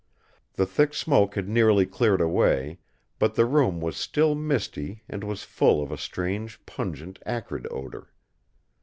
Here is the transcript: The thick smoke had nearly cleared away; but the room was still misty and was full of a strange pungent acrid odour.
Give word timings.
The 0.53 0.65
thick 0.65 0.95
smoke 0.95 1.35
had 1.35 1.47
nearly 1.47 1.85
cleared 1.85 2.21
away; 2.21 2.79
but 3.19 3.35
the 3.35 3.45
room 3.45 3.79
was 3.79 3.95
still 3.95 4.33
misty 4.33 5.03
and 5.07 5.23
was 5.23 5.43
full 5.43 5.79
of 5.83 5.91
a 5.91 5.95
strange 5.99 6.59
pungent 6.65 7.19
acrid 7.23 7.67
odour. 7.69 8.11